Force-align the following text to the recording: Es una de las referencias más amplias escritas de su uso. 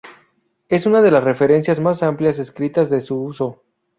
Es 0.67 0.87
una 0.87 1.03
de 1.03 1.11
las 1.11 1.23
referencias 1.23 1.79
más 1.79 2.01
amplias 2.01 2.39
escritas 2.39 2.89
de 2.89 3.01
su 3.01 3.21
uso. 3.21 3.61